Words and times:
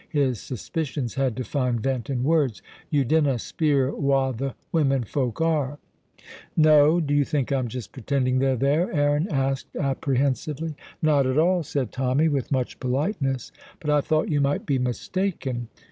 His 0.09 0.39
suspicions 0.41 1.13
had 1.13 1.37
to 1.37 1.43
find 1.43 1.79
vent 1.79 2.09
in 2.09 2.23
words: 2.23 2.63
"You 2.89 3.05
dinna 3.05 3.37
speir 3.37 3.93
wha 3.95 4.31
the 4.31 4.55
women 4.71 5.03
folk 5.03 5.39
are?" 5.41 5.77
"No." 6.57 6.99
"Do 6.99 7.13
you 7.13 7.23
think 7.23 7.51
I'm 7.51 7.67
just 7.67 7.91
pretending 7.91 8.39
they're 8.39 8.55
there?" 8.55 8.91
Aaron 8.91 9.27
asked 9.29 9.75
apprehensively. 9.75 10.73
"Not 11.03 11.27
at 11.27 11.37
all," 11.37 11.61
said 11.61 11.91
Tommy, 11.91 12.29
with 12.29 12.51
much 12.51 12.79
politeness, 12.79 13.51
"but 13.79 13.91
I 13.91 14.01
thought 14.01 14.29
you 14.31 14.41
might 14.41 14.65
be 14.65 14.79
mistaken." 14.79 15.67